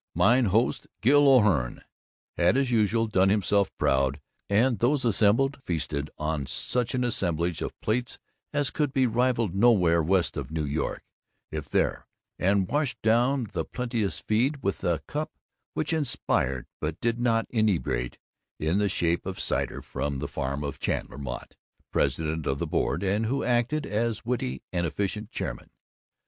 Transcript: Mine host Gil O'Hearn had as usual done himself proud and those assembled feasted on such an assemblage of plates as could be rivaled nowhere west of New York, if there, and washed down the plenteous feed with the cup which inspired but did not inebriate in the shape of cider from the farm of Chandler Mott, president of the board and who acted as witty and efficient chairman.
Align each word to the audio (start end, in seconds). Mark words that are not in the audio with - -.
Mine 0.15 0.45
host 0.45 0.87
Gil 1.03 1.27
O'Hearn 1.27 1.83
had 2.35 2.57
as 2.57 2.71
usual 2.71 3.05
done 3.05 3.29
himself 3.29 3.69
proud 3.77 4.19
and 4.49 4.79
those 4.79 5.05
assembled 5.05 5.61
feasted 5.63 6.09
on 6.17 6.47
such 6.47 6.95
an 6.95 7.03
assemblage 7.03 7.61
of 7.61 7.79
plates 7.81 8.17
as 8.51 8.71
could 8.71 8.93
be 8.93 9.05
rivaled 9.05 9.53
nowhere 9.53 10.01
west 10.01 10.37
of 10.37 10.49
New 10.49 10.65
York, 10.65 11.03
if 11.51 11.69
there, 11.69 12.07
and 12.39 12.67
washed 12.67 12.99
down 13.03 13.49
the 13.51 13.63
plenteous 13.63 14.17
feed 14.21 14.63
with 14.63 14.79
the 14.79 15.03
cup 15.07 15.33
which 15.75 15.93
inspired 15.93 16.65
but 16.79 16.99
did 16.99 17.19
not 17.19 17.45
inebriate 17.51 18.17
in 18.59 18.79
the 18.79 18.89
shape 18.89 19.23
of 19.27 19.39
cider 19.39 19.83
from 19.83 20.17
the 20.17 20.27
farm 20.27 20.63
of 20.63 20.79
Chandler 20.79 21.19
Mott, 21.19 21.55
president 21.91 22.47
of 22.47 22.57
the 22.57 22.65
board 22.65 23.03
and 23.03 23.27
who 23.27 23.43
acted 23.43 23.85
as 23.85 24.25
witty 24.25 24.63
and 24.73 24.87
efficient 24.87 25.29
chairman. 25.29 25.69